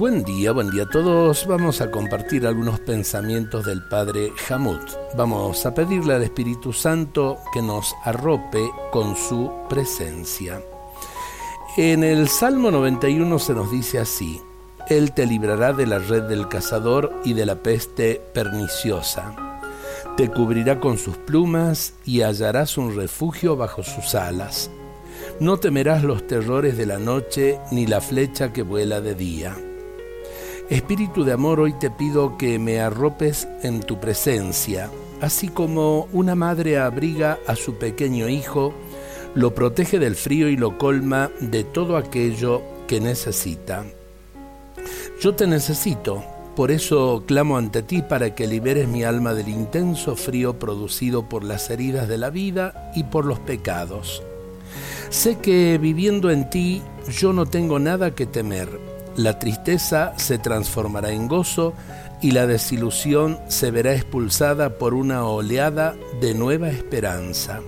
Buen 0.00 0.24
día, 0.24 0.52
buen 0.52 0.70
día 0.70 0.84
a 0.84 0.88
todos. 0.88 1.46
Vamos 1.46 1.82
a 1.82 1.90
compartir 1.90 2.46
algunos 2.46 2.80
pensamientos 2.80 3.66
del 3.66 3.82
Padre 3.82 4.32
Hamut. 4.48 4.80
Vamos 5.14 5.66
a 5.66 5.74
pedirle 5.74 6.14
al 6.14 6.22
Espíritu 6.22 6.72
Santo 6.72 7.36
que 7.52 7.60
nos 7.60 7.94
arrope 8.04 8.70
con 8.90 9.14
su 9.14 9.52
presencia. 9.68 10.62
En 11.76 12.02
el 12.02 12.28
Salmo 12.28 12.70
91 12.70 13.38
se 13.38 13.52
nos 13.52 13.70
dice 13.70 13.98
así, 13.98 14.40
Él 14.88 15.12
te 15.12 15.26
librará 15.26 15.74
de 15.74 15.86
la 15.86 15.98
red 15.98 16.22
del 16.22 16.48
cazador 16.48 17.20
y 17.22 17.34
de 17.34 17.44
la 17.44 17.56
peste 17.56 18.22
perniciosa. 18.32 19.36
Te 20.16 20.30
cubrirá 20.30 20.80
con 20.80 20.96
sus 20.96 21.18
plumas 21.18 21.92
y 22.06 22.22
hallarás 22.22 22.78
un 22.78 22.96
refugio 22.96 23.54
bajo 23.54 23.82
sus 23.82 24.14
alas. 24.14 24.70
No 25.40 25.58
temerás 25.58 26.04
los 26.04 26.26
terrores 26.26 26.78
de 26.78 26.86
la 26.86 26.98
noche 26.98 27.60
ni 27.70 27.86
la 27.86 28.00
flecha 28.00 28.50
que 28.50 28.62
vuela 28.62 29.02
de 29.02 29.14
día 29.14 29.58
Espíritu 30.70 31.24
de 31.24 31.32
amor, 31.32 31.58
hoy 31.58 31.72
te 31.72 31.90
pido 31.90 32.38
que 32.38 32.60
me 32.60 32.78
arropes 32.78 33.48
en 33.64 33.80
tu 33.80 33.98
presencia, 33.98 34.88
así 35.20 35.48
como 35.48 36.06
una 36.12 36.36
madre 36.36 36.78
abriga 36.78 37.40
a 37.48 37.56
su 37.56 37.74
pequeño 37.74 38.28
hijo, 38.28 38.72
lo 39.34 39.52
protege 39.52 39.98
del 39.98 40.14
frío 40.14 40.48
y 40.48 40.56
lo 40.56 40.78
colma 40.78 41.28
de 41.40 41.64
todo 41.64 41.96
aquello 41.96 42.62
que 42.86 43.00
necesita. 43.00 43.84
Yo 45.20 45.34
te 45.34 45.48
necesito, 45.48 46.22
por 46.54 46.70
eso 46.70 47.24
clamo 47.26 47.56
ante 47.56 47.82
ti 47.82 48.02
para 48.02 48.36
que 48.36 48.46
liberes 48.46 48.86
mi 48.86 49.02
alma 49.02 49.34
del 49.34 49.48
intenso 49.48 50.14
frío 50.14 50.60
producido 50.60 51.28
por 51.28 51.42
las 51.42 51.68
heridas 51.68 52.06
de 52.06 52.18
la 52.18 52.30
vida 52.30 52.92
y 52.94 53.02
por 53.02 53.24
los 53.24 53.40
pecados. 53.40 54.22
Sé 55.08 55.38
que 55.38 55.78
viviendo 55.78 56.30
en 56.30 56.48
ti 56.48 56.80
yo 57.08 57.32
no 57.32 57.44
tengo 57.44 57.80
nada 57.80 58.14
que 58.14 58.26
temer 58.26 58.99
la 59.16 59.38
tristeza 59.38 60.12
se 60.16 60.38
transformará 60.38 61.10
en 61.10 61.28
gozo 61.28 61.74
y 62.22 62.32
la 62.32 62.46
desilusión 62.46 63.38
se 63.48 63.70
verá 63.70 63.94
expulsada 63.94 64.78
por 64.78 64.94
una 64.94 65.24
oleada 65.24 65.96
de 66.20 66.34
nueva 66.34 66.68
esperanza. 66.68 67.60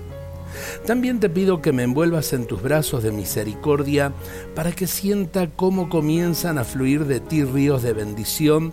También 0.87 1.20
te 1.20 1.31
pido 1.31 1.63
que 1.63 1.73
me 1.73 1.83
envuelvas 1.83 2.33
en 2.33 2.47
tus 2.47 2.63
brazos 2.63 3.03
de 3.03 3.13
misericordia 3.13 4.13
para 4.55 4.73
que 4.73 4.87
sienta 4.87 5.48
cómo 5.48 5.89
comienzan 5.89 6.59
a 6.59 6.65
fluir 6.65 7.07
de 7.07 7.20
ti 7.20 7.45
ríos 7.45 7.83
de 7.83 7.93
bendición 7.93 8.73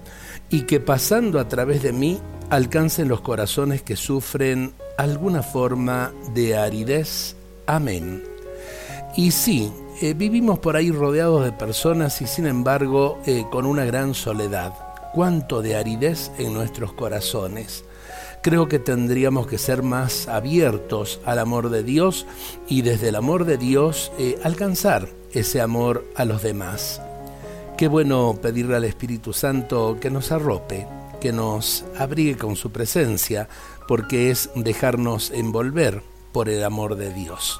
y 0.50 0.62
que 0.62 0.80
pasando 0.80 1.40
a 1.40 1.47
través 1.47 1.81
de 1.81 1.94
mí 1.94 2.20
alcancen 2.50 3.08
los 3.08 3.22
corazones 3.22 3.81
que 3.81 3.95
sufren 3.95 4.73
alguna 4.97 5.44
forma 5.44 6.12
de 6.34 6.58
aridez. 6.58 7.36
Amén. 7.66 8.23
Y 9.16 9.31
sí, 9.31 9.72
eh, 10.02 10.14
vivimos 10.14 10.59
por 10.59 10.75
ahí 10.75 10.92
rodeados 10.92 11.44
de 11.44 11.52
personas 11.52 12.22
y 12.22 12.28
sin 12.28 12.45
embargo 12.45 13.19
eh, 13.25 13.45
con 13.52 13.66
una 13.66 13.86
gran 13.86 14.14
soledad. 14.14 14.73
Cuánto 15.14 15.61
de 15.61 15.75
aridez 15.75 16.31
en 16.38 16.53
nuestros 16.53 16.94
corazones. 16.94 17.83
Creo 18.41 18.69
que 18.69 18.80
tendríamos 18.80 19.47
que 19.47 19.58
ser 19.58 19.83
más 19.83 20.30
abiertos 20.30 21.19
al 21.25 21.39
amor 21.39 21.69
de 21.69 21.83
Dios 21.83 22.25
y 22.67 22.83
desde 22.83 23.09
el 23.09 23.16
amor 23.16 23.44
de 23.44 23.58
Dios 23.58 24.14
eh, 24.17 24.39
alcanzar 24.44 25.09
ese 25.33 25.59
amor 25.59 26.06
a 26.16 26.23
los 26.23 26.44
demás. 26.44 27.02
Qué 27.78 27.89
bueno 27.89 28.38
pedirle 28.41 28.78
al 28.78 28.86
Espíritu 28.86 29.34
Santo 29.34 29.97
que 30.00 30.09
nos 30.09 30.31
arrope, 30.31 30.88
que 31.19 31.34
nos 31.34 31.84
abrigue 31.97 32.38
con 32.38 32.56
su 32.56 32.72
presencia, 32.72 33.50
porque 33.88 34.31
es 34.31 34.50
dejarnos 34.56 35.31
envolver 35.31 36.03
por 36.31 36.47
el 36.47 36.63
amor 36.63 36.95
de 36.95 37.13
Dios. 37.13 37.59